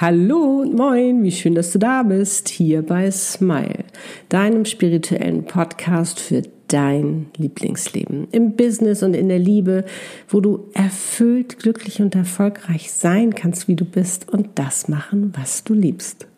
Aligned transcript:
Hallo 0.00 0.60
und 0.60 0.76
moin, 0.76 1.24
wie 1.24 1.32
schön, 1.32 1.56
dass 1.56 1.72
du 1.72 1.80
da 1.80 2.04
bist, 2.04 2.48
hier 2.48 2.82
bei 2.82 3.10
Smile, 3.10 3.84
deinem 4.28 4.64
spirituellen 4.64 5.44
Podcast 5.44 6.20
für 6.20 6.42
dein 6.68 7.26
Lieblingsleben. 7.36 8.28
Im 8.30 8.54
Business 8.54 9.02
und 9.02 9.14
in 9.14 9.28
der 9.28 9.40
Liebe, 9.40 9.84
wo 10.28 10.40
du 10.40 10.68
erfüllt, 10.72 11.58
glücklich 11.58 12.00
und 12.00 12.14
erfolgreich 12.14 12.92
sein 12.92 13.34
kannst, 13.34 13.66
wie 13.66 13.74
du 13.74 13.84
bist 13.84 14.28
und 14.28 14.50
das 14.54 14.86
machen, 14.86 15.32
was 15.36 15.64
du 15.64 15.74
liebst. 15.74 16.28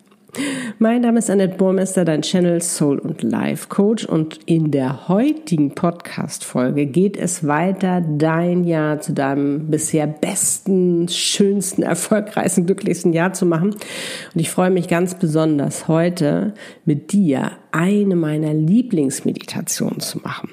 Mein 0.79 1.01
Name 1.01 1.19
ist 1.19 1.29
Annette 1.29 1.57
Burmester, 1.57 2.05
dein 2.05 2.21
Channel 2.21 2.61
Soul 2.61 2.99
und 2.99 3.21
Life 3.21 3.67
Coach 3.67 4.05
und 4.05 4.39
in 4.45 4.71
der 4.71 5.09
heutigen 5.09 5.75
Podcast 5.75 6.45
Folge 6.45 6.85
geht 6.85 7.17
es 7.17 7.45
weiter, 7.45 8.01
dein 8.01 8.63
Jahr 8.63 9.01
zu 9.01 9.13
deinem 9.13 9.69
bisher 9.69 10.07
besten, 10.07 11.07
schönsten, 11.09 11.83
erfolgreichsten, 11.83 12.65
glücklichsten 12.65 13.11
Jahr 13.13 13.33
zu 13.33 13.45
machen. 13.45 13.71
Und 13.71 14.39
ich 14.39 14.49
freue 14.49 14.71
mich 14.71 14.87
ganz 14.87 15.15
besonders 15.15 15.87
heute 15.87 16.53
mit 16.85 17.11
dir 17.11 17.51
eine 17.71 18.15
meiner 18.15 18.53
Lieblingsmeditationen 18.53 19.99
zu 19.99 20.19
machen. 20.19 20.49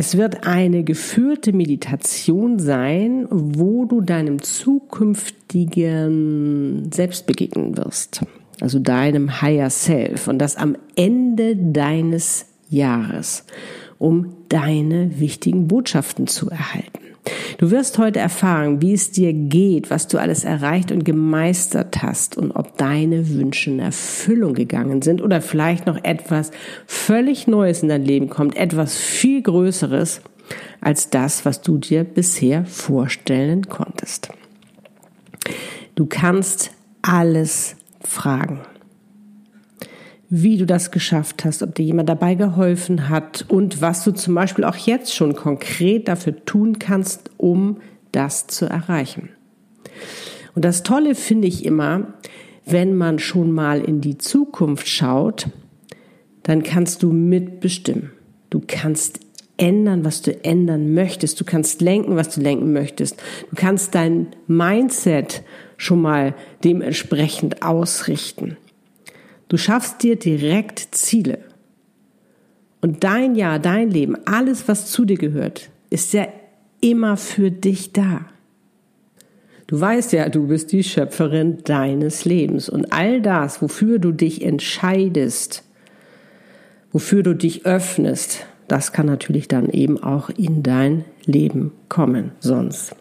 Es 0.00 0.16
wird 0.16 0.46
eine 0.46 0.84
geführte 0.84 1.52
Meditation 1.52 2.60
sein, 2.60 3.26
wo 3.30 3.84
du 3.84 4.00
deinem 4.00 4.40
zukünftigen 4.40 6.88
Selbst 6.92 7.26
begegnen 7.26 7.76
wirst. 7.76 8.24
Also 8.60 8.78
deinem 8.78 9.42
Higher 9.42 9.70
Self. 9.70 10.28
Und 10.28 10.38
das 10.38 10.54
am 10.54 10.76
Ende 10.94 11.56
deines 11.56 12.46
Jahres, 12.68 13.44
um 13.98 14.36
deine 14.48 15.18
wichtigen 15.18 15.66
Botschaften 15.66 16.28
zu 16.28 16.48
erhalten. 16.48 17.07
Du 17.58 17.70
wirst 17.70 17.98
heute 17.98 18.18
erfahren, 18.18 18.80
wie 18.82 18.92
es 18.92 19.10
dir 19.10 19.32
geht, 19.32 19.90
was 19.90 20.08
du 20.08 20.18
alles 20.18 20.44
erreicht 20.44 20.92
und 20.92 21.04
gemeistert 21.04 22.02
hast 22.02 22.36
und 22.36 22.52
ob 22.52 22.76
deine 22.78 23.28
Wünsche 23.30 23.70
in 23.70 23.80
Erfüllung 23.80 24.54
gegangen 24.54 25.02
sind 25.02 25.22
oder 25.22 25.40
vielleicht 25.40 25.86
noch 25.86 26.02
etwas 26.04 26.50
völlig 26.86 27.46
Neues 27.46 27.82
in 27.82 27.88
dein 27.88 28.04
Leben 28.04 28.28
kommt, 28.28 28.56
etwas 28.56 28.96
viel 28.96 29.42
Größeres 29.42 30.20
als 30.80 31.10
das, 31.10 31.44
was 31.44 31.60
du 31.60 31.78
dir 31.78 32.04
bisher 32.04 32.64
vorstellen 32.64 33.68
konntest. 33.68 34.28
Du 35.94 36.06
kannst 36.06 36.70
alles 37.02 37.76
fragen 38.00 38.60
wie 40.30 40.58
du 40.58 40.66
das 40.66 40.90
geschafft 40.90 41.44
hast, 41.44 41.62
ob 41.62 41.74
dir 41.74 41.84
jemand 41.84 42.08
dabei 42.08 42.34
geholfen 42.34 43.08
hat 43.08 43.46
und 43.48 43.80
was 43.80 44.04
du 44.04 44.12
zum 44.12 44.34
Beispiel 44.34 44.64
auch 44.64 44.76
jetzt 44.76 45.14
schon 45.14 45.34
konkret 45.34 46.08
dafür 46.08 46.44
tun 46.44 46.78
kannst, 46.78 47.30
um 47.38 47.78
das 48.12 48.46
zu 48.46 48.66
erreichen. 48.66 49.30
Und 50.54 50.64
das 50.64 50.82
Tolle 50.82 51.14
finde 51.14 51.48
ich 51.48 51.64
immer, 51.64 52.14
wenn 52.66 52.96
man 52.96 53.18
schon 53.18 53.52
mal 53.52 53.80
in 53.80 54.00
die 54.00 54.18
Zukunft 54.18 54.88
schaut, 54.88 55.48
dann 56.42 56.62
kannst 56.62 57.02
du 57.02 57.12
mitbestimmen. 57.12 58.10
Du 58.50 58.62
kannst 58.66 59.20
ändern, 59.56 60.04
was 60.04 60.22
du 60.22 60.44
ändern 60.44 60.92
möchtest. 60.94 61.40
Du 61.40 61.44
kannst 61.44 61.80
lenken, 61.80 62.16
was 62.16 62.34
du 62.34 62.40
lenken 62.40 62.72
möchtest. 62.72 63.22
Du 63.50 63.56
kannst 63.56 63.94
dein 63.94 64.28
Mindset 64.46 65.42
schon 65.76 66.00
mal 66.02 66.34
dementsprechend 66.64 67.62
ausrichten. 67.62 68.56
Du 69.48 69.56
schaffst 69.56 70.02
dir 70.02 70.16
direkt 70.16 70.88
Ziele. 70.92 71.38
Und 72.80 73.02
dein 73.02 73.34
Jahr, 73.34 73.58
dein 73.58 73.90
Leben, 73.90 74.16
alles, 74.26 74.68
was 74.68 74.90
zu 74.90 75.04
dir 75.04 75.16
gehört, 75.16 75.70
ist 75.90 76.12
ja 76.12 76.28
immer 76.80 77.16
für 77.16 77.50
dich 77.50 77.92
da. 77.92 78.26
Du 79.66 79.78
weißt 79.78 80.12
ja, 80.12 80.28
du 80.28 80.46
bist 80.46 80.72
die 80.72 80.82
Schöpferin 80.82 81.58
deines 81.64 82.24
Lebens 82.24 82.68
und 82.68 82.92
all 82.92 83.20
das, 83.20 83.60
wofür 83.60 83.98
du 83.98 84.12
dich 84.12 84.42
entscheidest, 84.42 85.64
wofür 86.90 87.22
du 87.22 87.34
dich 87.34 87.66
öffnest, 87.66 88.46
das 88.66 88.92
kann 88.92 89.06
natürlich 89.06 89.48
dann 89.48 89.68
eben 89.68 90.02
auch 90.02 90.30
in 90.30 90.62
dein 90.62 91.04
Leben 91.26 91.72
kommen, 91.88 92.32
sonst 92.40 92.94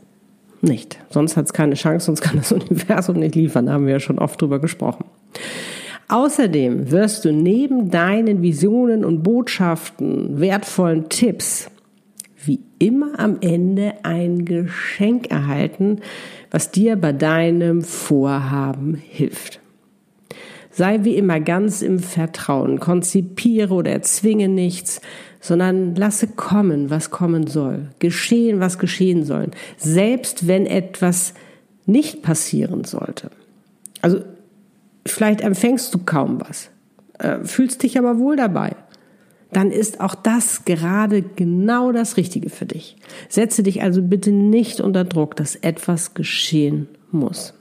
nicht. 0.62 0.98
Sonst 1.10 1.38
hat 1.38 1.46
es 1.46 1.54
keine 1.54 1.76
Chance, 1.76 2.08
sonst 2.08 2.22
kann 2.22 2.38
das 2.38 2.52
Universum 2.52 3.18
nicht 3.18 3.36
liefern, 3.36 3.68
da 3.68 3.74
haben 3.74 3.86
wir 3.86 3.94
ja 3.94 4.00
schon 4.00 4.20
oft 4.20 4.42
drüber 4.42 4.60
gesprochen. 4.60 5.06
Außerdem 6.10 6.90
wirst 6.92 7.26
du 7.26 7.34
neben 7.34 7.92
deinen 7.92 8.42
Visionen 8.42 9.04
und 9.04 9.24
Botschaften, 9.24 10.40
wertvollen 10.40 11.10
Tipps, 11.10 11.70
wie 12.46 12.62
immer 12.80 13.20
am 13.20 13.38
Ende 13.42 13.94
ein 14.04 14.46
Geschenk 14.46 15.30
erhalten, 15.30 16.00
was 16.50 16.72
dir 16.72 16.96
bei 16.96 17.12
deinem 17.12 17.82
Vorhaben 17.82 18.96
hilft. 18.96 19.60
Sei 20.72 21.04
wie 21.04 21.16
immer 21.16 21.42
ganz 21.42 21.82
im 21.82 22.00
Vertrauen, 22.00 22.80
konzipiere 22.80 23.74
oder 23.74 23.92
erzwinge 23.92 24.48
nichts, 24.48 25.02
sondern 25.42 25.96
lasse 25.96 26.28
kommen, 26.28 26.90
was 26.90 27.10
kommen 27.10 27.48
soll, 27.48 27.90
geschehen, 28.00 28.60
was 28.60 28.80
geschehen 28.80 29.26
soll, 29.26 29.50
selbst 29.76 30.48
wenn 30.48 30.66
etwas 30.68 31.34
nicht 31.86 32.22
passieren 32.22 32.84
sollte. 32.86 33.30
Also 34.02 34.20
vielleicht 35.12 35.42
empfängst 35.42 35.94
du 35.94 36.00
kaum 36.00 36.42
was, 36.42 36.70
äh, 37.20 37.44
fühlst 37.44 37.84
dich 37.84 37.98
aber 37.98 38.20
wohl 38.20 38.36
dabei, 38.36 38.76
dann 39.52 39.72
ist 39.72 40.02
auch 40.02 40.16
das 40.16 40.66
gerade 40.66 41.22
genau 41.22 41.92
das 41.92 42.18
Richtige 42.18 42.50
für 42.50 42.66
dich. 42.66 42.98
Setze 43.30 43.64
dich 43.64 43.82
also 43.82 44.02
bitte 44.02 44.32
nicht 44.32 44.82
unter 44.82 45.06
Druck, 45.06 45.36
dass 45.36 45.56
etwas 45.56 46.14
geschehen 46.14 46.90
muss 47.12 47.57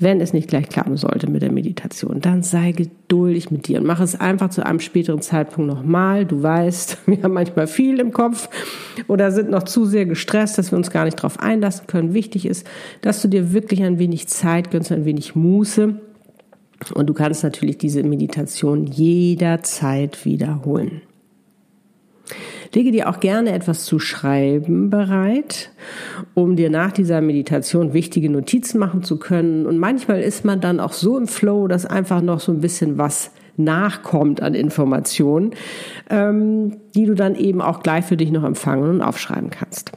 wenn 0.00 0.20
es 0.20 0.32
nicht 0.32 0.48
gleich 0.48 0.68
klappen 0.68 0.96
sollte 0.96 1.28
mit 1.28 1.42
der 1.42 1.50
Meditation, 1.50 2.20
dann 2.20 2.42
sei 2.42 2.70
geduldig 2.72 3.50
mit 3.50 3.66
dir 3.66 3.80
und 3.80 3.86
mach 3.86 4.00
es 4.00 4.18
einfach 4.18 4.50
zu 4.50 4.64
einem 4.64 4.78
späteren 4.78 5.20
Zeitpunkt 5.22 5.68
nochmal. 5.68 6.24
Du 6.24 6.42
weißt, 6.42 6.98
wir 7.06 7.22
haben 7.22 7.34
manchmal 7.34 7.66
viel 7.66 7.98
im 7.98 8.12
Kopf 8.12 8.48
oder 9.08 9.32
sind 9.32 9.50
noch 9.50 9.64
zu 9.64 9.84
sehr 9.86 10.06
gestresst, 10.06 10.56
dass 10.56 10.70
wir 10.72 10.78
uns 10.78 10.90
gar 10.90 11.04
nicht 11.04 11.18
darauf 11.18 11.40
einlassen 11.40 11.86
können. 11.88 12.14
Wichtig 12.14 12.46
ist, 12.46 12.66
dass 13.00 13.20
du 13.22 13.28
dir 13.28 13.52
wirklich 13.52 13.82
ein 13.82 13.98
wenig 13.98 14.28
Zeit 14.28 14.70
gönnst, 14.70 14.92
ein 14.92 15.04
wenig 15.04 15.34
Muße. 15.34 16.00
Und 16.94 17.06
du 17.06 17.14
kannst 17.14 17.42
natürlich 17.42 17.78
diese 17.78 18.04
Meditation 18.04 18.86
jederzeit 18.86 20.24
wiederholen. 20.24 21.02
Lege 22.74 22.92
dir 22.92 23.08
auch 23.08 23.20
gerne 23.20 23.52
etwas 23.52 23.84
zu 23.84 23.98
schreiben 23.98 24.90
bereit, 24.90 25.70
um 26.34 26.56
dir 26.56 26.70
nach 26.70 26.92
dieser 26.92 27.20
Meditation 27.20 27.94
wichtige 27.94 28.30
Notizen 28.30 28.78
machen 28.78 29.02
zu 29.02 29.18
können. 29.18 29.66
Und 29.66 29.78
manchmal 29.78 30.20
ist 30.20 30.44
man 30.44 30.60
dann 30.60 30.80
auch 30.80 30.92
so 30.92 31.16
im 31.16 31.26
Flow, 31.26 31.68
dass 31.68 31.86
einfach 31.86 32.20
noch 32.20 32.40
so 32.40 32.52
ein 32.52 32.60
bisschen 32.60 32.98
was 32.98 33.30
nachkommt 33.56 34.40
an 34.40 34.54
Informationen, 34.54 35.52
ähm, 36.10 36.76
die 36.94 37.06
du 37.06 37.14
dann 37.14 37.34
eben 37.34 37.60
auch 37.60 37.82
gleich 37.82 38.04
für 38.04 38.16
dich 38.16 38.30
noch 38.30 38.44
empfangen 38.44 38.88
und 38.88 39.02
aufschreiben 39.02 39.50
kannst. 39.50 39.92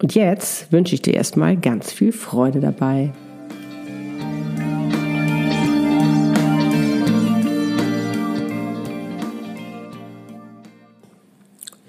Und 0.00 0.14
jetzt 0.14 0.72
wünsche 0.72 0.94
ich 0.94 1.02
dir 1.02 1.14
erstmal 1.14 1.56
ganz 1.56 1.92
viel 1.92 2.10
Freude 2.10 2.58
dabei. 2.58 3.12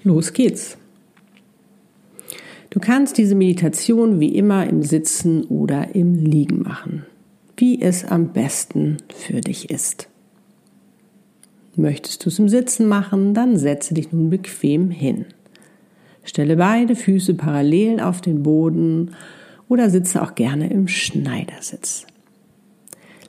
Los 0.04 0.34
geht's. 0.34 0.76
Du 2.68 2.78
kannst 2.78 3.16
diese 3.16 3.34
Meditation 3.34 4.20
wie 4.20 4.36
immer 4.36 4.68
im 4.68 4.82
Sitzen 4.82 5.44
oder 5.44 5.94
im 5.94 6.14
Liegen 6.14 6.60
machen, 6.62 7.06
wie 7.56 7.80
es 7.80 8.04
am 8.04 8.32
besten 8.34 8.98
für 9.14 9.40
dich 9.40 9.70
ist. 9.70 10.08
Möchtest 11.74 12.24
du 12.24 12.28
es 12.28 12.38
im 12.38 12.50
Sitzen 12.50 12.86
machen, 12.86 13.32
dann 13.32 13.56
setze 13.56 13.94
dich 13.94 14.12
nun 14.12 14.28
bequem 14.28 14.90
hin. 14.90 15.24
Stelle 16.22 16.56
beide 16.56 16.96
Füße 16.96 17.34
parallel 17.34 18.00
auf 18.00 18.20
den 18.20 18.42
Boden 18.42 19.12
oder 19.68 19.88
sitze 19.88 20.22
auch 20.22 20.34
gerne 20.34 20.70
im 20.70 20.86
Schneidersitz. 20.86 22.06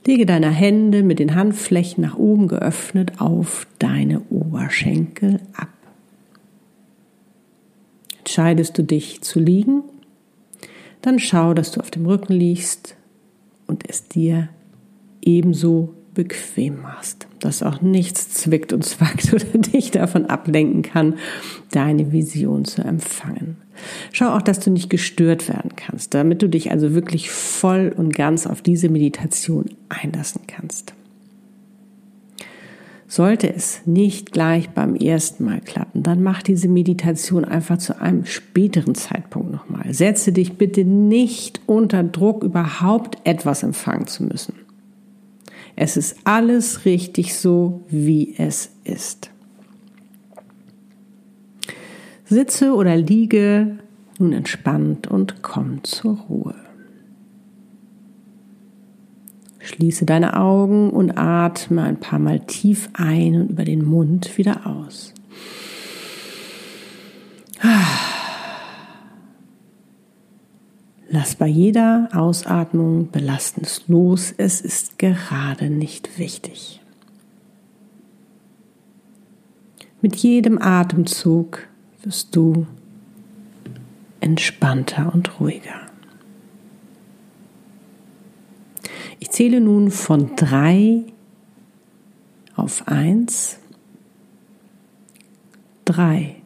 Lege 0.05 0.25
deine 0.25 0.51
Hände 0.51 1.03
mit 1.03 1.19
den 1.19 1.35
Handflächen 1.35 2.03
nach 2.03 2.17
oben 2.17 2.49
geöffnet 2.49 3.13
auf 3.19 3.65
deine 3.79 4.21
Oberschenkel 4.29 5.39
ab. 5.55 5.74
Entscheidest 8.25 8.75
du 8.79 8.83
dich 8.83 9.21
zu 9.21 9.39
liegen, 9.39 9.83
dann 11.03 11.19
schau, 11.19 11.53
dass 11.53 11.71
du 11.71 11.79
auf 11.79 11.91
dem 11.91 12.07
Rücken 12.07 12.33
liegst 12.33 12.95
und 13.67 13.87
es 13.87 14.07
dir 14.07 14.49
ebenso 15.21 15.93
bequem 16.15 16.81
machst, 16.81 17.27
dass 17.39 17.61
auch 17.61 17.81
nichts 17.81 18.29
zwickt 18.33 18.73
und 18.73 18.83
zwackt 18.83 19.31
oder 19.33 19.45
dich 19.45 19.91
davon 19.91 20.25
ablenken 20.25 20.81
kann, 20.81 21.19
deine 21.69 22.11
Vision 22.11 22.65
zu 22.65 22.81
empfangen. 22.81 23.57
Schau 24.11 24.29
auch, 24.29 24.41
dass 24.41 24.59
du 24.59 24.71
nicht 24.71 24.89
gestört 24.89 25.47
werden 25.47 25.75
kannst, 25.75 26.15
damit 26.15 26.41
du 26.41 26.49
dich 26.49 26.71
also 26.71 26.95
wirklich 26.95 27.29
voll 27.29 27.93
und 27.95 28.15
ganz 28.15 28.47
auf 28.47 28.63
diese 28.63 28.89
Meditation 28.89 29.65
einlassen 29.89 30.41
kannst. 30.47 30.94
Sollte 33.07 33.53
es 33.53 33.81
nicht 33.85 34.31
gleich 34.31 34.71
beim 34.71 34.95
ersten 34.95 35.45
Mal 35.45 35.61
klappen, 35.61 36.01
dann 36.01 36.23
mach 36.23 36.41
diese 36.41 36.67
Meditation 36.67 37.45
einfach 37.45 37.77
zu 37.77 38.01
einem 38.01 38.25
späteren 38.25 38.95
Zeitpunkt 38.95 39.51
nochmal. 39.51 39.93
Setze 39.93 40.31
dich 40.31 40.57
bitte 40.57 40.83
nicht 40.83 41.61
unter 41.67 42.03
Druck, 42.03 42.43
überhaupt 42.43 43.19
etwas 43.23 43.61
empfangen 43.61 44.07
zu 44.07 44.23
müssen. 44.23 44.55
Es 45.75 45.97
ist 45.97 46.17
alles 46.23 46.85
richtig 46.85 47.35
so, 47.35 47.83
wie 47.89 48.33
es 48.37 48.71
ist. 48.85 49.29
Sitze 52.25 52.73
oder 52.73 52.95
liege 52.95 53.77
nun 54.17 54.33
entspannt 54.33 55.07
und 55.07 55.43
komm 55.43 55.83
zur 55.83 56.17
Ruhe. 56.21 56.55
Schließe 59.65 60.05
deine 60.05 60.37
Augen 60.39 60.91
und 60.91 61.17
atme 61.17 61.81
ein 61.81 61.99
paar 61.99 62.19
Mal 62.19 62.39
tief 62.39 62.87
ein 62.93 63.35
und 63.35 63.49
über 63.49 63.65
den 63.65 63.83
Mund 63.83 64.37
wieder 64.37 64.67
aus. 64.67 65.11
Lass 71.09 71.35
bei 71.35 71.47
jeder 71.47 72.09
Ausatmung 72.13 73.09
Belastendes 73.09 73.87
los. 73.87 74.35
Es 74.37 74.61
ist 74.61 74.99
gerade 74.99 75.71
nicht 75.71 76.19
wichtig. 76.19 76.79
Mit 80.01 80.15
jedem 80.17 80.61
Atemzug 80.61 81.67
wirst 82.03 82.35
du 82.35 82.67
entspannter 84.19 85.11
und 85.11 85.39
ruhiger. 85.39 85.84
Ich 89.19 89.31
zähle 89.31 89.61
nun 89.61 89.91
von 89.91 90.35
drei 90.35 91.03
auf 92.55 92.87
eins. 92.87 93.59
Drei. 95.85 96.41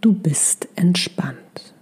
Du 0.00 0.12
bist 0.12 0.68
entspannt. 0.76 1.74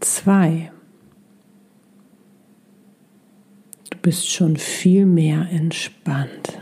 Zwei. 0.00 0.72
Du 3.90 3.98
bist 3.98 4.30
schon 4.30 4.56
viel 4.56 5.04
mehr 5.04 5.48
entspannt. 5.50 6.58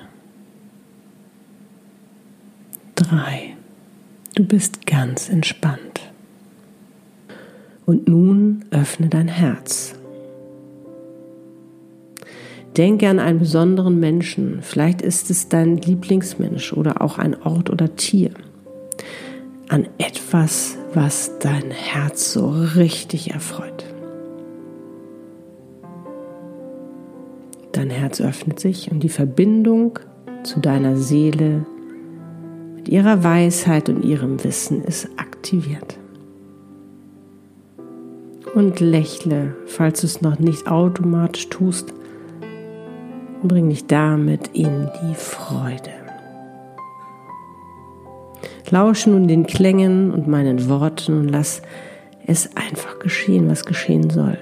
Drei. 2.94 3.56
Du 4.34 4.44
bist 4.44 4.86
ganz 4.86 5.28
entspannt. 5.28 5.87
Und 7.88 8.06
nun 8.06 8.66
öffne 8.70 9.08
dein 9.08 9.28
Herz. 9.28 9.94
Denke 12.76 13.08
an 13.08 13.18
einen 13.18 13.38
besonderen 13.38 13.98
Menschen. 13.98 14.58
Vielleicht 14.60 15.00
ist 15.00 15.30
es 15.30 15.48
dein 15.48 15.78
Lieblingsmensch 15.78 16.74
oder 16.74 17.00
auch 17.00 17.16
ein 17.16 17.34
Ort 17.44 17.70
oder 17.70 17.96
Tier. 17.96 18.32
An 19.70 19.88
etwas, 19.96 20.76
was 20.92 21.38
dein 21.38 21.70
Herz 21.70 22.30
so 22.30 22.50
richtig 22.50 23.30
erfreut. 23.30 23.86
Dein 27.72 27.88
Herz 27.88 28.20
öffnet 28.20 28.60
sich 28.60 28.92
und 28.92 29.02
die 29.02 29.08
Verbindung 29.08 29.98
zu 30.42 30.60
deiner 30.60 30.98
Seele 30.98 31.64
mit 32.76 32.90
ihrer 32.90 33.24
Weisheit 33.24 33.88
und 33.88 34.04
ihrem 34.04 34.44
Wissen 34.44 34.84
ist 34.84 35.08
aktiviert 35.16 35.97
und 38.58 38.80
lächle, 38.80 39.54
falls 39.66 40.00
du 40.00 40.08
es 40.08 40.20
noch 40.20 40.40
nicht 40.40 40.66
automatisch 40.66 41.48
tust. 41.48 41.94
Und 43.40 43.46
bring 43.46 43.68
dich 43.68 43.86
damit 43.86 44.48
in 44.48 44.90
die 45.00 45.14
Freude. 45.14 45.92
Lausche 48.68 49.10
nun 49.10 49.28
den 49.28 49.46
Klängen 49.46 50.10
und 50.10 50.26
meinen 50.26 50.68
Worten 50.68 51.16
und 51.20 51.28
lass 51.28 51.62
es 52.26 52.56
einfach 52.56 52.98
geschehen, 52.98 53.48
was 53.48 53.64
geschehen 53.64 54.10
soll. 54.10 54.38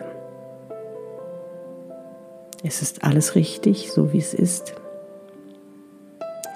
Es 2.64 2.80
ist 2.80 3.04
alles 3.04 3.34
richtig, 3.34 3.92
so 3.92 4.14
wie 4.14 4.18
es 4.18 4.32
ist. 4.32 4.74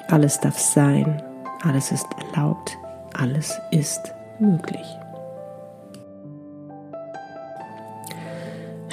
Alles 0.08 0.40
darf 0.40 0.58
sein, 0.58 1.22
alles 1.62 1.92
ist 1.92 2.06
erlaubt, 2.32 2.74
alles 3.12 3.52
ist 3.70 4.00
möglich. 4.40 4.86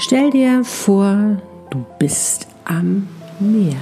Stell 0.08 0.30
dir 0.30 0.64
vor, 0.64 1.42
du 1.70 1.86
bist 2.00 2.48
am 2.64 3.10
Meer. 3.42 3.76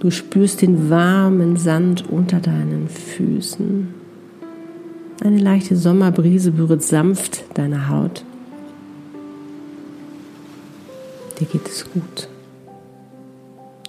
Du 0.00 0.10
spürst 0.10 0.60
den 0.60 0.90
warmen 0.90 1.56
Sand 1.56 2.10
unter 2.10 2.40
deinen 2.40 2.88
Füßen. 2.88 3.94
Eine 5.22 5.38
leichte 5.38 5.76
Sommerbrise 5.76 6.50
berührt 6.50 6.82
sanft 6.82 7.44
deine 7.56 7.88
Haut. 7.88 8.24
Dir 11.38 11.46
geht 11.46 11.68
es 11.68 11.88
gut. 11.88 12.28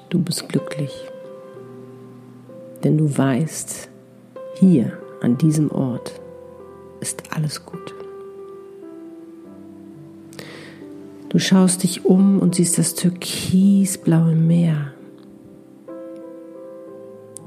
Du 0.09 0.19
bist 0.19 0.47
glücklich. 0.49 0.93
Denn 2.83 2.99
du 2.99 3.17
weißt, 3.17 3.89
hier 4.59 4.99
an 5.23 5.35
diesem 5.35 5.71
Ort 5.71 6.21
ist 6.99 7.23
alles 7.31 7.65
gut. 7.65 8.04
Du 11.35 11.39
schaust 11.39 11.83
dich 11.83 12.05
um 12.05 12.39
und 12.39 12.55
siehst 12.55 12.77
das 12.77 12.95
türkisblaue 12.95 14.35
Meer. 14.35 14.93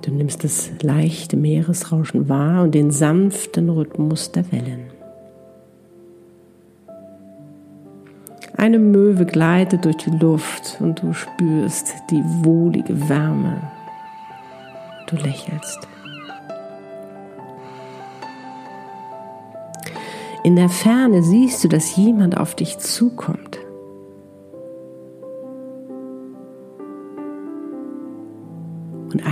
Du 0.03 0.11
nimmst 0.11 0.45
das 0.45 0.71
leichte 0.83 1.39
Meeresrauschen 1.39 2.29
wahr 2.29 2.65
und 2.65 2.75
den 2.75 2.91
sanften 2.91 3.71
Rhythmus 3.71 4.31
der 4.31 4.53
Wellen. 4.53 4.91
Eine 8.59 8.79
Möwe 8.79 9.25
gleitet 9.25 9.87
durch 9.87 9.97
die 9.97 10.11
Luft 10.11 10.77
und 10.81 11.03
du 11.03 11.15
spürst 11.15 11.95
die 12.11 12.23
wohlige 12.45 13.09
Wärme. 13.09 13.71
Du 15.07 15.17
lächelst. 15.17 15.89
In 20.45 20.57
der 20.57 20.69
Ferne 20.69 21.23
siehst 21.23 21.65
du, 21.65 21.69
dass 21.69 21.97
jemand 21.97 22.37
auf 22.37 22.55
dich 22.55 22.77
zukommt. 22.77 23.48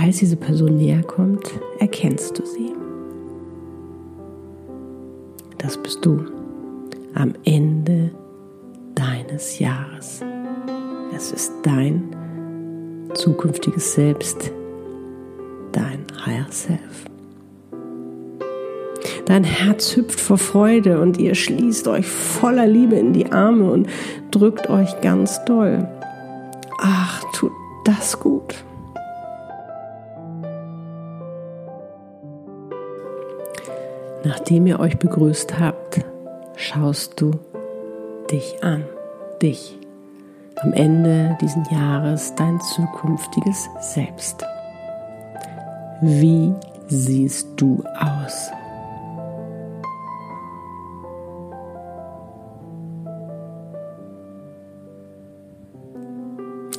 Als 0.07 0.19
diese 0.19 0.37
Person 0.37 0.77
näher 0.77 1.03
kommt, 1.03 1.59
erkennst 1.79 2.39
du 2.39 2.45
sie. 2.45 2.73
Das 5.57 5.75
bist 5.77 6.05
du 6.05 6.23
am 7.13 7.33
Ende 7.43 8.11
deines 8.95 9.59
Jahres. 9.59 10.21
Es 11.13 11.33
ist 11.33 11.51
dein 11.63 12.03
zukünftiges 13.15 13.95
Selbst, 13.95 14.53
dein 15.73 16.05
Higher 16.25 16.47
Self. 16.51 17.05
Dein 19.25 19.43
Herz 19.43 19.97
hüpft 19.97 20.21
vor 20.21 20.37
Freude 20.37 21.01
und 21.01 21.17
ihr 21.17 21.35
schließt 21.35 21.85
euch 21.89 22.07
voller 22.07 22.65
Liebe 22.65 22.95
in 22.95 23.11
die 23.11 23.29
Arme 23.33 23.69
und 23.69 23.89
drückt 24.31 24.69
euch 24.69 25.01
ganz 25.01 25.43
doll. 25.43 25.85
Ach, 26.79 27.21
tut 27.33 27.51
das 27.83 28.17
gut. 28.21 28.63
Nachdem 34.23 34.67
ihr 34.67 34.79
euch 34.79 34.97
begrüßt 34.97 35.59
habt, 35.59 36.05
schaust 36.55 37.21
du 37.21 37.31
dich 38.31 38.63
an, 38.63 38.83
dich, 39.41 39.77
am 40.57 40.73
Ende 40.73 41.37
dieses 41.39 41.69
Jahres 41.71 42.33
dein 42.35 42.59
zukünftiges 42.59 43.69
Selbst. 43.79 44.43
Wie 46.01 46.53
siehst 46.87 47.47
du 47.57 47.83
aus? 47.99 48.49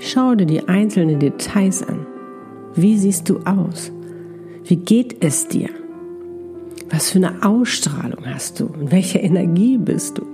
Schau 0.02 0.34
dir 0.34 0.46
die 0.46 0.66
einzelnen 0.66 1.20
Details 1.20 1.86
an. 1.86 2.06
Wie 2.74 2.96
siehst 2.96 3.28
du 3.28 3.38
aus? 3.44 3.92
Wie 4.64 4.76
geht 4.76 5.22
es 5.22 5.46
dir? 5.46 5.68
Was 6.90 7.10
für 7.10 7.18
eine 7.18 7.42
Ausstrahlung 7.42 8.24
hast 8.26 8.60
du? 8.60 8.66
In 8.66 8.90
welcher 8.90 9.22
Energie 9.22 9.76
bist 9.76 10.18
du? 10.18 10.26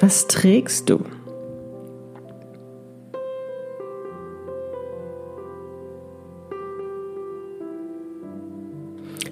Was 0.00 0.26
trägst 0.26 0.90
du? 0.90 1.00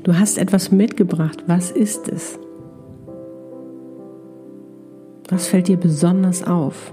Du 0.02 0.16
hast 0.16 0.38
etwas 0.38 0.70
mitgebracht. 0.70 1.44
Was 1.48 1.72
ist 1.72 2.08
es? 2.08 2.38
Was 5.28 5.48
fällt 5.48 5.66
dir 5.66 5.76
besonders 5.76 6.44
auf? 6.44 6.92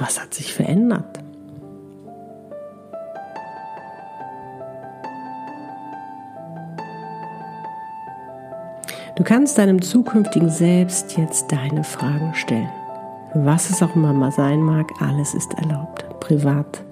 Was 0.00 0.18
hat 0.18 0.32
sich 0.32 0.54
verändert? 0.54 1.18
Du 9.16 9.24
kannst 9.24 9.58
deinem 9.58 9.82
zukünftigen 9.82 10.48
Selbst 10.48 11.18
jetzt 11.18 11.52
deine 11.52 11.84
Fragen 11.84 12.32
stellen. 12.34 12.70
Was 13.34 13.68
es 13.68 13.82
auch 13.82 13.94
immer 13.94 14.14
mal 14.14 14.32
sein 14.32 14.60
mag, 14.60 14.90
alles 15.00 15.34
ist 15.34 15.52
erlaubt. 15.52 16.06
Privat, 16.18 16.82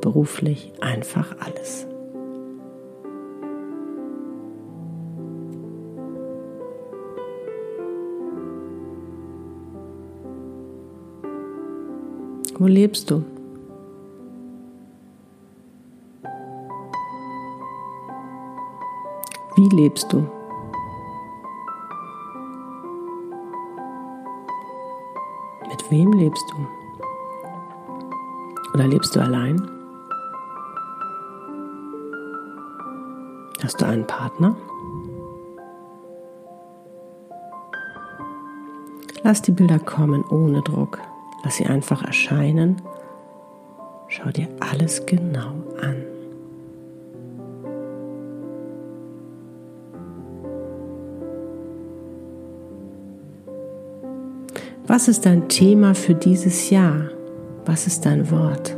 beruflich, 0.00 0.72
einfach 0.80 1.36
alles. 1.44 1.86
Wo 12.60 12.66
lebst 12.66 13.08
du? 13.08 13.22
Wie 19.54 19.68
lebst 19.76 20.12
du? 20.12 20.26
Mit 25.68 25.90
wem 25.92 26.12
lebst 26.14 26.44
du? 26.50 26.66
Oder 28.74 28.88
lebst 28.88 29.14
du 29.14 29.20
allein? 29.20 29.70
Hast 33.62 33.80
du 33.80 33.86
einen 33.86 34.04
Partner? 34.04 34.56
Lass 39.22 39.42
die 39.42 39.52
Bilder 39.52 39.78
kommen 39.78 40.24
ohne 40.24 40.60
Druck. 40.62 40.98
Lass 41.48 41.56
sie 41.56 41.64
einfach 41.64 42.04
erscheinen. 42.04 42.76
Schau 44.08 44.28
dir 44.28 44.48
alles 44.60 45.06
genau 45.06 45.54
an. 45.80 46.04
Was 54.86 55.08
ist 55.08 55.24
dein 55.24 55.48
Thema 55.48 55.94
für 55.94 56.14
dieses 56.14 56.68
Jahr? 56.68 57.08
Was 57.64 57.86
ist 57.86 58.04
dein 58.04 58.30
Wort? 58.30 58.77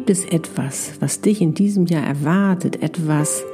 Gibt 0.00 0.08
es 0.08 0.24
etwas, 0.24 0.92
was 1.00 1.20
dich 1.20 1.42
in 1.42 1.52
diesem 1.52 1.84
Jahr 1.84 2.06
erwartet, 2.06 2.82
etwas 2.82 3.44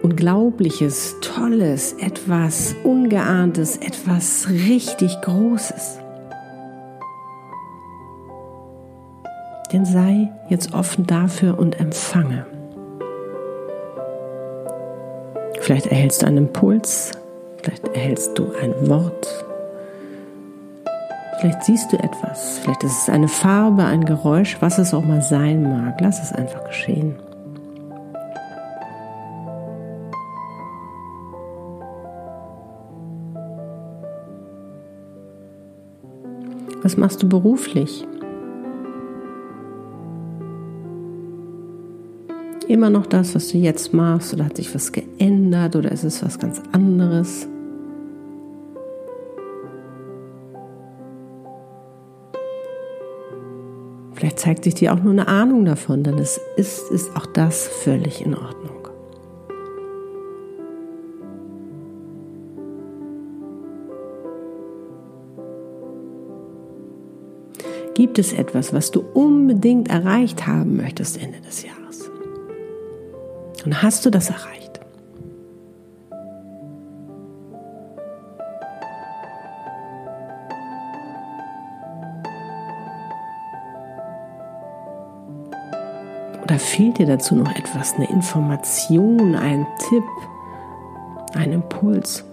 Unglaubliches, 0.00 1.16
Tolles, 1.22 1.94
etwas 1.94 2.76
Ungeahntes, 2.84 3.76
etwas 3.78 4.48
richtig 4.48 5.20
Großes? 5.22 5.98
Denn 9.72 9.84
sei 9.84 10.30
jetzt 10.48 10.72
offen 10.72 11.08
dafür 11.08 11.58
und 11.58 11.80
empfange. 11.80 12.46
Vielleicht 15.58 15.86
erhältst 15.86 16.22
du 16.22 16.26
einen 16.26 16.46
Impuls, 16.46 17.10
vielleicht 17.60 17.88
erhältst 17.88 18.38
du 18.38 18.52
ein 18.52 18.88
Wort, 18.88 19.44
vielleicht 21.40 21.64
siehst 21.64 21.92
du 21.92 21.98
etwas, 21.98 22.58
vielleicht 22.58 22.84
ist 22.84 23.02
es 23.02 23.08
eine 23.08 23.28
Farbe, 23.28 23.84
ein 23.84 24.04
Geräusch, 24.04 24.58
was 24.60 24.78
es 24.78 24.92
auch 24.94 25.04
mal 25.04 25.22
sein 25.22 25.62
mag. 25.62 26.00
Lass 26.00 26.22
es 26.22 26.32
einfach 26.32 26.64
geschehen. 26.64 27.16
Was 36.82 36.96
machst 36.96 37.22
du 37.22 37.28
beruflich? 37.28 38.06
immer 42.68 42.88
noch 42.88 43.06
das, 43.06 43.34
was 43.34 43.48
du 43.48 43.58
jetzt 43.58 43.92
machst 43.92 44.32
oder 44.32 44.44
hat 44.44 44.56
sich 44.56 44.72
was 44.72 44.92
geändert 44.92 45.74
oder 45.74 45.90
ist 45.90 46.04
es 46.04 46.24
was 46.24 46.38
ganz 46.38 46.62
anderes? 46.70 47.48
Zeigt 54.40 54.64
sich 54.64 54.74
dir 54.74 54.94
auch 54.94 55.02
nur 55.02 55.12
eine 55.12 55.28
Ahnung 55.28 55.64
davon, 55.64 56.02
denn 56.02 56.18
es 56.18 56.40
ist, 56.56 56.90
ist 56.90 57.14
auch 57.14 57.26
das 57.26 57.68
völlig 57.68 58.24
in 58.24 58.34
Ordnung. 58.34 58.88
Gibt 67.94 68.18
es 68.18 68.32
etwas, 68.32 68.72
was 68.72 68.90
du 68.90 69.04
unbedingt 69.12 69.90
erreicht 69.90 70.46
haben 70.46 70.76
möchtest 70.78 71.22
Ende 71.22 71.40
des 71.40 71.64
Jahres? 71.64 72.10
Und 73.66 73.82
hast 73.82 74.06
du 74.06 74.10
das 74.10 74.30
erreicht? 74.30 74.59
Fehlt 86.60 86.98
dir 86.98 87.06
dazu 87.06 87.34
noch 87.34 87.54
etwas, 87.54 87.94
eine 87.94 88.08
Information, 88.10 89.34
ein 89.34 89.66
Tipp, 89.78 90.04
ein 91.34 91.52
Impuls? 91.52 92.24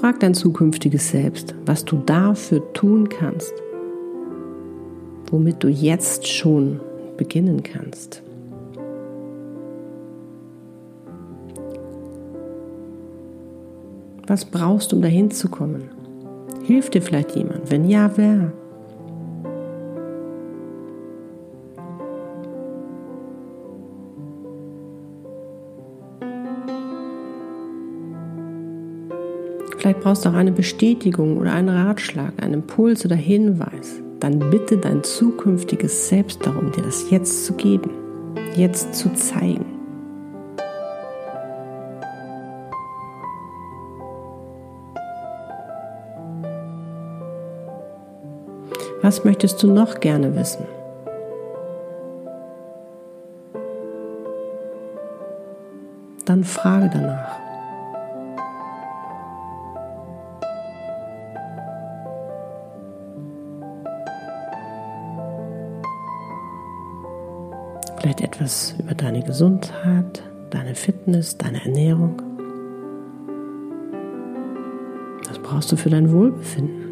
Frag 0.00 0.20
dein 0.20 0.34
zukünftiges 0.34 1.10
Selbst, 1.10 1.54
was 1.64 1.84
du 1.84 1.96
dafür 1.96 2.72
tun 2.72 3.08
kannst 3.08 3.54
womit 5.30 5.62
du 5.62 5.68
jetzt 5.68 6.26
schon 6.26 6.80
beginnen 7.16 7.62
kannst. 7.62 8.22
Was 14.26 14.44
brauchst 14.44 14.90
du, 14.90 14.96
um 14.96 15.02
dahin 15.02 15.30
zu 15.30 15.48
kommen? 15.48 15.88
Hilft 16.64 16.94
dir 16.94 17.02
vielleicht 17.02 17.36
jemand? 17.36 17.70
Wenn 17.70 17.88
ja, 17.88 18.10
wer? 18.16 18.52
Vielleicht 29.86 30.00
brauchst 30.00 30.24
du 30.24 30.30
auch 30.30 30.34
eine 30.34 30.50
Bestätigung 30.50 31.36
oder 31.36 31.52
einen 31.52 31.68
Ratschlag, 31.68 32.32
einen 32.42 32.54
Impuls 32.54 33.04
oder 33.04 33.14
Hinweis 33.14 34.02
dann 34.18 34.50
bitte 34.50 34.78
dein 34.78 35.04
zukünftiges 35.04 36.08
Selbst 36.08 36.44
darum, 36.44 36.72
dir 36.72 36.82
das 36.82 37.08
jetzt 37.08 37.46
zu 37.46 37.52
geben, 37.52 37.92
jetzt 38.56 38.96
zu 38.96 39.14
zeigen. 39.14 39.64
Was 49.02 49.24
möchtest 49.24 49.62
du 49.62 49.72
noch 49.72 50.00
gerne 50.00 50.34
wissen? 50.34 50.64
Dann 56.24 56.42
frage 56.42 56.90
danach. 56.92 57.45
Etwas 68.26 68.74
über 68.80 68.94
deine 68.94 69.22
Gesundheit, 69.22 70.20
deine 70.50 70.74
Fitness, 70.74 71.38
deine 71.38 71.64
Ernährung. 71.64 72.20
Das 75.28 75.38
brauchst 75.38 75.70
du 75.70 75.76
für 75.76 75.90
dein 75.90 76.12
Wohlbefinden. 76.12 76.86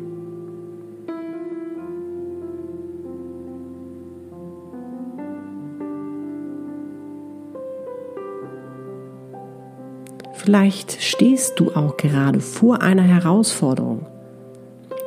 Vielleicht 10.34 11.02
stehst 11.02 11.58
du 11.58 11.72
auch 11.74 11.96
gerade 11.96 12.38
vor 12.40 12.80
einer 12.82 13.02
Herausforderung 13.02 14.06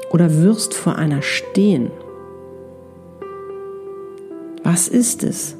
oder 0.09 0.41
wirst 0.41 0.73
vor 0.73 0.97
einer 0.97 1.21
stehen. 1.21 1.89
Was 4.63 4.89
ist 4.89 5.23
es? 5.23 5.56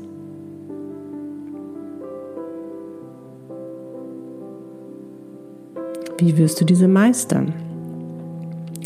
Wie 6.20 6.36
wirst 6.36 6.60
du 6.60 6.66
diese 6.66 6.88
meistern? 6.88 7.54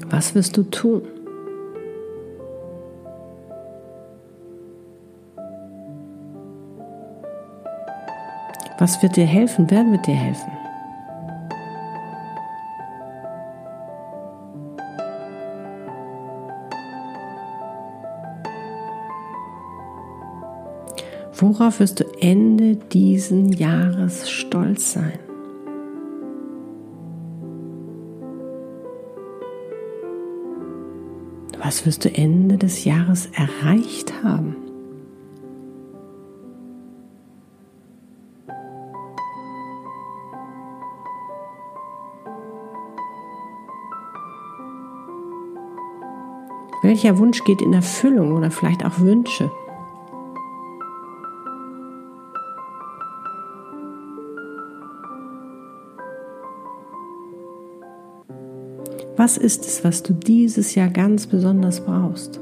Was 0.10 0.36
wirst 0.36 0.58
du 0.58 0.64
tun? 0.64 1.04
Was 8.78 9.02
wird 9.02 9.16
dir 9.16 9.26
helfen? 9.26 9.68
Wer 9.70 9.90
wird 9.90 10.08
dir 10.08 10.16
helfen? 10.16 10.52
Worauf 21.34 21.80
wirst 21.80 22.02
du 22.02 22.04
Ende 22.20 22.76
diesen 22.76 23.54
Jahres 23.54 24.30
stolz 24.30 24.92
sein? 24.92 25.31
Was 31.72 31.86
wirst 31.86 32.04
du 32.04 32.14
Ende 32.14 32.58
des 32.58 32.84
Jahres 32.84 33.28
erreicht 33.28 34.12
haben? 34.24 34.58
Welcher 46.84 47.18
Wunsch 47.18 47.42
geht 47.46 47.62
in 47.62 47.72
Erfüllung 47.72 48.34
oder 48.34 48.52
vielleicht 48.52 48.84
auch 48.84 49.00
Wünsche? 49.00 49.50
Was 59.32 59.38
ist 59.38 59.66
es, 59.66 59.82
was 59.86 60.04
du 60.04 60.12
dieses 60.12 60.76
Jahr 60.76 60.90
ganz 60.90 61.26
besonders 61.26 61.80
brauchst? 61.80 62.42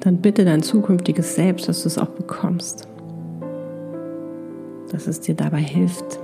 Dann 0.00 0.22
bitte 0.22 0.46
dein 0.46 0.62
zukünftiges 0.62 1.34
Selbst, 1.34 1.68
dass 1.68 1.82
du 1.82 1.88
es 1.88 1.98
auch 1.98 2.08
bekommst. 2.08 2.88
Dass 4.90 5.06
es 5.06 5.20
dir 5.20 5.34
dabei 5.34 5.60
hilft. 5.60 6.18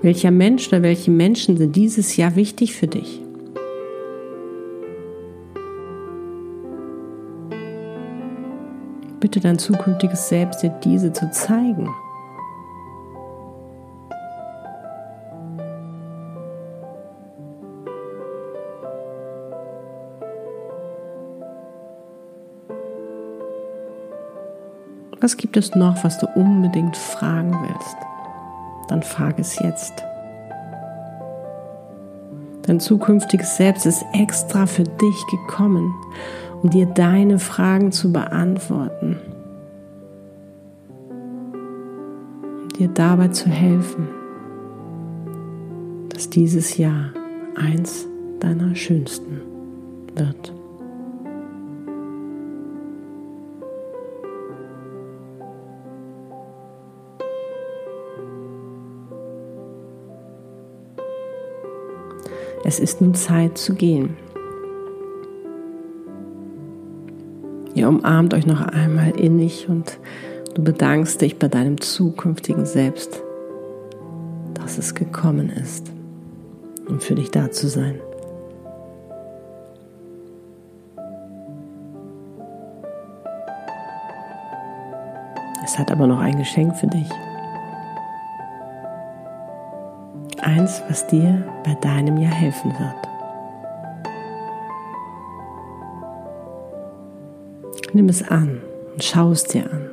Welcher 0.00 0.30
Mensch 0.30 0.68
oder 0.68 0.82
welche 0.82 1.10
Menschen 1.10 1.56
sind 1.56 1.74
dieses 1.74 2.16
Jahr 2.16 2.36
wichtig 2.36 2.72
für 2.72 2.86
dich? 2.86 3.25
Bitte 9.26 9.40
dein 9.40 9.58
zukünftiges 9.58 10.28
Selbst 10.28 10.62
dir 10.62 10.70
diese 10.84 11.12
zu 11.12 11.28
zeigen. 11.32 11.92
Was 25.20 25.36
gibt 25.36 25.56
es 25.56 25.74
noch, 25.74 26.04
was 26.04 26.20
du 26.20 26.28
unbedingt 26.36 26.96
fragen 26.96 27.50
willst? 27.50 27.96
Dann 28.86 29.02
frage 29.02 29.42
es 29.42 29.58
jetzt. 29.58 30.04
Dein 32.62 32.78
zukünftiges 32.78 33.56
Selbst 33.56 33.86
ist 33.86 34.04
extra 34.12 34.66
für 34.66 34.84
dich 34.84 35.26
gekommen 35.32 35.92
um 36.62 36.70
dir 36.70 36.86
deine 36.86 37.38
Fragen 37.38 37.92
zu 37.92 38.12
beantworten, 38.12 39.18
um 42.62 42.68
dir 42.78 42.88
dabei 42.88 43.28
zu 43.28 43.48
helfen, 43.48 44.08
dass 46.08 46.30
dieses 46.30 46.76
Jahr 46.76 47.12
eins 47.56 48.06
deiner 48.40 48.74
schönsten 48.74 49.40
wird. 50.14 50.52
Es 62.64 62.80
ist 62.80 63.00
nun 63.00 63.14
Zeit 63.14 63.58
zu 63.58 63.74
gehen. 63.74 64.16
Ihr 67.76 67.90
umarmt 67.90 68.32
euch 68.32 68.46
noch 68.46 68.62
einmal 68.62 69.10
innig 69.20 69.68
und 69.68 69.98
du 70.54 70.64
bedankst 70.64 71.20
dich 71.20 71.38
bei 71.38 71.46
deinem 71.48 71.78
zukünftigen 71.78 72.64
Selbst, 72.64 73.20
dass 74.54 74.78
es 74.78 74.94
gekommen 74.94 75.50
ist, 75.50 75.92
um 76.88 77.00
für 77.00 77.14
dich 77.14 77.30
da 77.30 77.50
zu 77.50 77.68
sein. 77.68 78.00
Es 85.62 85.78
hat 85.78 85.92
aber 85.92 86.06
noch 86.06 86.20
ein 86.20 86.38
Geschenk 86.38 86.74
für 86.76 86.86
dich. 86.86 87.10
Eins, 90.40 90.82
was 90.88 91.06
dir 91.08 91.44
bei 91.62 91.74
deinem 91.74 92.16
Jahr 92.16 92.32
helfen 92.32 92.72
wird. 92.78 93.05
Nimm 97.96 98.10
es 98.10 98.22
an 98.28 98.60
und 98.92 99.02
schau 99.02 99.30
es 99.30 99.44
dir 99.44 99.72
an. 99.72 99.88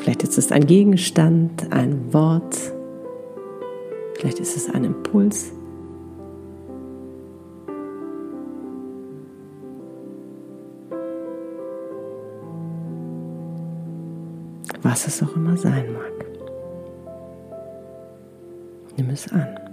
Vielleicht 0.00 0.22
ist 0.22 0.38
es 0.38 0.50
ein 0.50 0.66
Gegenstand, 0.66 1.70
ein 1.70 2.14
Wort, 2.14 2.56
vielleicht 4.14 4.40
ist 4.40 4.56
es 4.56 4.70
ein 4.70 4.84
Impuls. 4.84 5.52
Was 14.80 15.06
es 15.08 15.22
auch 15.22 15.36
immer 15.36 15.58
sein 15.58 15.92
mag. 15.92 16.26
Nimm 18.96 19.10
es 19.10 19.30
an. 19.30 19.65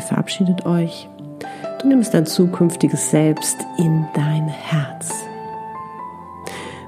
Ihr 0.00 0.06
verabschiedet 0.06 0.64
euch. 0.64 1.10
Du 1.82 1.88
nimmst 1.88 2.14
dein 2.14 2.24
zukünftiges 2.24 3.10
Selbst 3.10 3.58
in 3.76 4.06
dein 4.14 4.48
Herz, 4.48 5.12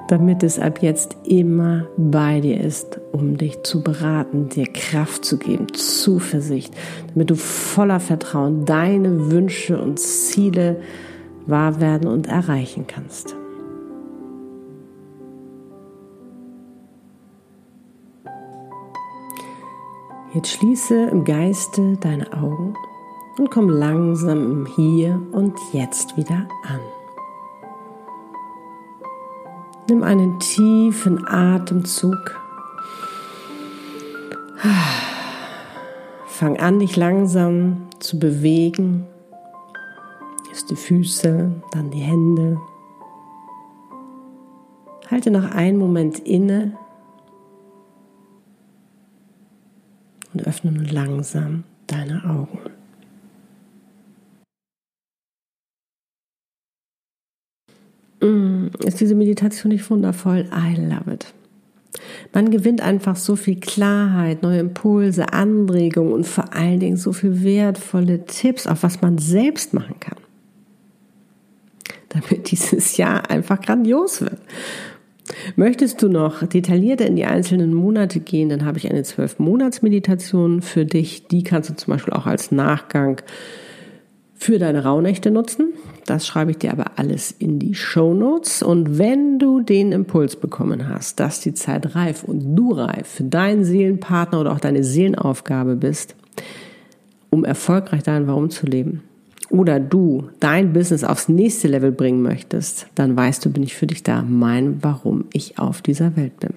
damit 0.08 0.42
es 0.42 0.58
ab 0.58 0.80
jetzt 0.80 1.18
immer 1.24 1.84
bei 1.98 2.40
dir 2.40 2.58
ist, 2.58 3.00
um 3.12 3.36
dich 3.36 3.62
zu 3.64 3.82
beraten, 3.82 4.48
dir 4.48 4.64
Kraft 4.64 5.26
zu 5.26 5.36
geben, 5.36 5.74
Zuversicht, 5.74 6.72
damit 7.12 7.28
du 7.28 7.34
voller 7.34 8.00
Vertrauen 8.00 8.64
deine 8.64 9.30
Wünsche 9.30 9.78
und 9.78 10.00
Ziele 10.00 10.80
wahr 11.44 11.82
werden 11.82 12.08
und 12.08 12.28
erreichen 12.28 12.86
kannst. 12.86 13.36
Jetzt 20.32 20.48
schließe 20.52 21.08
im 21.10 21.26
Geiste 21.26 21.98
deine 22.00 22.32
Augen 22.32 22.74
und 23.42 23.50
komm 23.50 23.68
langsam 23.68 24.66
Hier 24.76 25.20
und 25.32 25.58
Jetzt 25.72 26.16
wieder 26.16 26.46
an. 26.62 26.78
Nimm 29.88 30.04
einen 30.04 30.38
tiefen 30.38 31.26
Atemzug. 31.26 32.40
Fang 36.26 36.56
an, 36.58 36.78
dich 36.78 36.94
langsam 36.94 37.88
zu 37.98 38.20
bewegen. 38.20 39.08
Erst 40.48 40.70
die 40.70 40.76
Füße, 40.76 41.50
dann 41.72 41.90
die 41.90 41.98
Hände. 41.98 42.60
Halte 45.10 45.32
noch 45.32 45.50
einen 45.50 45.78
Moment 45.78 46.20
inne 46.20 46.78
und 50.32 50.46
öffne 50.46 50.70
nun 50.70 50.86
langsam 50.86 51.64
deine 51.88 52.22
Augen. 52.24 52.71
Ist 58.84 59.00
diese 59.00 59.14
Meditation 59.14 59.72
nicht 59.72 59.88
wundervoll? 59.90 60.48
I 60.52 60.76
love 60.76 61.12
it. 61.12 61.26
Man 62.32 62.50
gewinnt 62.50 62.80
einfach 62.80 63.16
so 63.16 63.36
viel 63.36 63.60
Klarheit, 63.60 64.42
neue 64.42 64.60
Impulse, 64.60 65.32
Anregungen 65.32 66.12
und 66.12 66.26
vor 66.26 66.54
allen 66.54 66.80
Dingen 66.80 66.96
so 66.96 67.12
viel 67.12 67.42
wertvolle 67.42 68.24
Tipps, 68.24 68.66
auf 68.66 68.82
was 68.82 69.02
man 69.02 69.18
selbst 69.18 69.74
machen 69.74 69.96
kann. 70.00 70.16
Damit 72.08 72.50
dieses 72.50 72.96
Jahr 72.96 73.28
einfach 73.30 73.60
grandios 73.60 74.20
wird. 74.20 74.38
Möchtest 75.56 76.02
du 76.02 76.08
noch 76.08 76.46
detaillierter 76.46 77.06
in 77.06 77.16
die 77.16 77.24
einzelnen 77.24 77.74
Monate 77.74 78.20
gehen, 78.20 78.48
dann 78.48 78.64
habe 78.64 78.78
ich 78.78 78.90
eine 78.90 79.02
zwölf 79.02 79.38
Monats 79.38 79.82
Meditation 79.82 80.62
für 80.62 80.84
dich. 80.84 81.28
Die 81.28 81.44
kannst 81.44 81.70
du 81.70 81.74
zum 81.74 81.92
Beispiel 81.92 82.12
auch 82.14 82.26
als 82.26 82.50
Nachgang 82.50 83.20
für 84.42 84.58
deine 84.58 84.84
Rauhnächte 84.84 85.30
nutzen. 85.30 85.72
Das 86.04 86.26
schreibe 86.26 86.50
ich 86.50 86.58
dir 86.58 86.72
aber 86.72 86.92
alles 86.96 87.30
in 87.30 87.58
die 87.58 87.74
Show 87.74 88.12
Notes. 88.12 88.62
Und 88.62 88.98
wenn 88.98 89.38
du 89.38 89.60
den 89.60 89.92
Impuls 89.92 90.34
bekommen 90.36 90.88
hast, 90.88 91.20
dass 91.20 91.40
die 91.40 91.54
Zeit 91.54 91.94
reif 91.94 92.24
und 92.24 92.56
du 92.56 92.72
reif 92.72 93.06
für 93.06 93.24
deinen 93.24 93.64
Seelenpartner 93.64 94.40
oder 94.40 94.52
auch 94.52 94.60
deine 94.60 94.82
Seelenaufgabe 94.82 95.76
bist, 95.76 96.16
um 97.30 97.44
erfolgreich 97.44 98.02
dein 98.02 98.26
Warum 98.26 98.50
zu 98.50 98.66
leben, 98.66 99.02
oder 99.48 99.78
du 99.78 100.28
dein 100.40 100.72
Business 100.72 101.04
aufs 101.04 101.28
nächste 101.28 101.68
Level 101.68 101.92
bringen 101.92 102.22
möchtest, 102.22 102.86
dann 102.94 103.16
weißt 103.16 103.44
du, 103.44 103.50
bin 103.50 103.62
ich 103.62 103.74
für 103.74 103.86
dich 103.86 104.02
da, 104.02 104.22
mein 104.22 104.82
Warum 104.82 105.26
ich 105.32 105.58
auf 105.58 105.82
dieser 105.82 106.16
Welt 106.16 106.40
bin. 106.40 106.54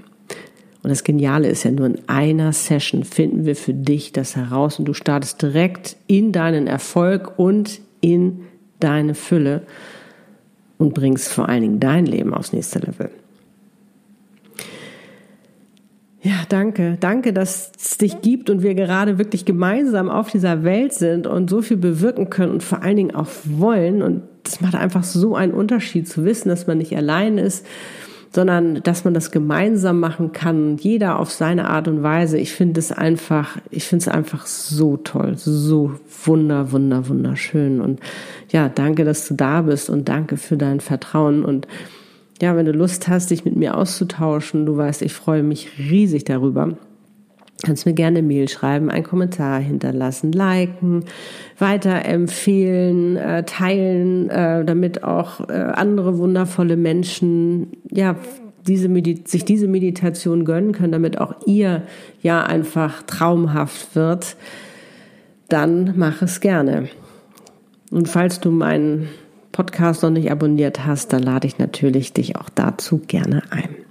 Und 0.86 0.92
das 0.92 1.04
Geniale 1.04 1.48
ist 1.48 1.64
ja 1.64 1.72
nur 1.72 1.88
in 1.88 1.98
einer 2.06 2.54
Session 2.54 3.06
finden 3.06 3.44
wir 3.44 3.56
für 3.56 3.74
dich 3.74 4.12
das 4.12 4.36
heraus 4.36 4.78
und 4.78 4.86
du 4.86 4.94
startest 4.94 5.42
direkt 5.42 5.98
in 6.06 6.32
deinen 6.32 6.68
Erfolg 6.68 7.40
und 7.40 7.82
in 8.02 8.42
deine 8.80 9.16
Fülle 9.16 9.64
und 10.78 10.94
bringst 10.94 11.30
vor 11.30 11.50
allen 11.50 11.64
Dingen 11.64 11.80
dein 11.80 12.06
Leben 12.06 12.36
aufs 12.36 12.54
nächste 12.54 12.78
Level. 12.78 13.10
Ja, 16.22 16.44
danke. 16.50 16.98
Danke, 17.00 17.34
dass 17.34 17.72
es 17.84 17.98
dich 17.98 18.22
gibt 18.22 18.52
und 18.52 18.62
wir 18.62 18.76
gerade 18.76 19.18
wirklich 19.18 19.44
gemeinsam 19.44 20.08
auf 20.08 20.30
dieser 20.30 20.64
Welt 20.64 20.94
sind 20.94 21.26
und 21.26 21.50
so 21.50 21.64
viel 21.64 21.78
bewirken 21.78 22.30
können 22.30 22.52
und 22.52 22.62
vor 22.62 22.84
allen 22.84 22.98
Dingen 22.98 23.16
auch 23.16 23.30
wollen. 23.44 24.04
Und 24.04 24.22
das 24.44 24.62
macht 24.62 24.76
einfach 24.76 25.04
so 25.04 25.36
einen 25.36 25.56
Unterschied 25.56 26.08
zu 26.08 26.26
wissen, 26.26 26.50
dass 26.50 26.68
man 26.68 26.78
nicht 26.78 26.96
allein 26.96 27.40
ist, 27.40 27.66
sondern 28.36 28.84
dass 28.84 29.06
man 29.06 29.14
das 29.14 29.32
gemeinsam 29.32 30.00
machen 30.00 30.34
kann, 30.34 30.76
jeder 30.78 31.20
auf 31.20 31.32
seine 31.32 31.70
Art 31.70 31.88
und 31.88 32.04
Weise. 32.04 32.38
Ich 32.38 32.54
finde 32.54 32.80
es 32.80 32.92
einfach, 32.92 33.58
ich 33.72 33.86
finde 33.86 34.04
es 34.04 34.08
einfach 34.10 34.46
so 34.46 34.98
toll, 34.98 35.38
so 35.38 35.96
wunder, 36.26 36.74
wunder, 36.74 37.08
wunderschön. 37.08 37.80
Und 37.80 38.02
ja, 38.52 38.68
danke, 38.68 39.06
dass 39.06 39.28
du 39.28 39.36
da 39.36 39.62
bist 39.62 39.90
und 39.90 40.10
danke 40.10 40.36
für 40.36 40.58
dein 40.58 40.82
Vertrauen 40.82 41.46
und 41.46 41.68
ja, 42.42 42.58
wenn 42.58 42.66
du 42.66 42.74
Lust 42.74 43.08
hast, 43.08 43.32
dich 43.32 43.46
mit 43.46 43.56
mir 43.56 43.78
auszutauschen, 43.78 44.66
du 44.66 44.76
weißt, 44.76 45.02
ich 45.02 45.14
freue 45.14 45.42
mich 45.42 45.70
riesig 45.80 46.26
darüber. 46.26 46.78
Kannst 47.66 47.86
mir 47.86 47.94
gerne 47.94 48.22
Mail 48.22 48.48
schreiben, 48.48 48.92
einen 48.92 49.04
Kommentar 49.04 49.60
hinterlassen, 49.60 50.32
liken, 50.32 51.06
weiterempfehlen, 51.58 53.18
äh, 53.18 53.44
teilen, 53.44 54.30
äh, 54.30 54.64
damit 54.64 55.04
auch 55.04 55.50
äh, 55.50 55.54
andere 55.54 56.20
wundervolle 56.20 56.78
Menschen 56.78 57.78
ja 57.90 58.16
diese 58.68 58.88
sich 59.26 59.46
diese 59.46 59.68
Meditation 59.68 60.46
gönnen 60.46 60.74
können, 60.74 60.92
damit 60.92 61.20
auch 61.20 61.36
ihr 61.46 61.84
ja 62.22 62.44
einfach 62.44 63.04
traumhaft 63.04 63.96
wird. 63.96 64.36
Dann 65.50 65.94
mach 65.96 66.22
es 66.22 66.42
gerne. 66.42 66.90
Und 67.92 68.10
falls 68.10 68.40
du 68.40 68.52
meinen 68.52 69.10
Podcast 69.52 70.04
noch 70.04 70.10
nicht 70.10 70.32
abonniert 70.32 70.86
hast, 70.86 71.14
dann 71.14 71.24
lade 71.24 71.48
ich 71.48 71.60
natürlich 71.60 72.14
dich 72.14 72.36
auch 72.36 72.50
dazu 72.50 73.00
gerne 73.00 73.42
ein. 73.52 73.85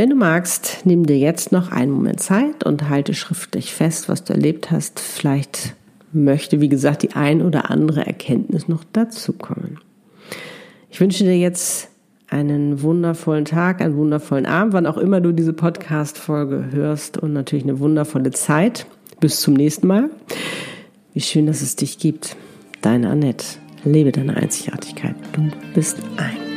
Wenn 0.00 0.08
du 0.08 0.16
magst, 0.16 0.78
nimm 0.84 1.04
dir 1.04 1.18
jetzt 1.18 1.52
noch 1.52 1.70
einen 1.70 1.92
Moment 1.92 2.20
Zeit 2.20 2.64
und 2.64 2.88
halte 2.88 3.12
schriftlich 3.12 3.74
fest, 3.74 4.08
was 4.08 4.24
du 4.24 4.32
erlebt 4.32 4.70
hast. 4.70 4.98
Vielleicht 4.98 5.74
möchte, 6.10 6.62
wie 6.62 6.70
gesagt, 6.70 7.02
die 7.02 7.12
ein 7.12 7.42
oder 7.42 7.70
andere 7.70 8.06
Erkenntnis 8.06 8.66
noch 8.66 8.82
dazukommen. 8.94 9.78
Ich 10.88 11.02
wünsche 11.02 11.24
dir 11.24 11.36
jetzt 11.36 11.90
einen 12.30 12.80
wundervollen 12.80 13.44
Tag, 13.44 13.82
einen 13.82 13.94
wundervollen 13.98 14.46
Abend, 14.46 14.72
wann 14.72 14.86
auch 14.86 14.96
immer 14.96 15.20
du 15.20 15.32
diese 15.32 15.52
Podcast-Folge 15.52 16.68
hörst 16.72 17.18
und 17.18 17.34
natürlich 17.34 17.64
eine 17.64 17.78
wundervolle 17.78 18.30
Zeit. 18.30 18.86
Bis 19.20 19.42
zum 19.42 19.52
nächsten 19.52 19.86
Mal. 19.86 20.08
Wie 21.12 21.20
schön, 21.20 21.44
dass 21.44 21.60
es 21.60 21.76
dich 21.76 21.98
gibt. 21.98 22.36
Deine 22.80 23.10
Annette. 23.10 23.44
Lebe 23.84 24.12
deine 24.12 24.34
Einzigartigkeit. 24.34 25.16
Du 25.34 25.50
bist 25.74 25.98
ein. 26.16 26.49